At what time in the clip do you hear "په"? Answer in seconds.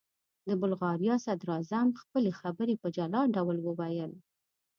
2.81-2.87